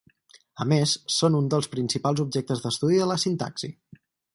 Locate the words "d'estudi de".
2.67-3.13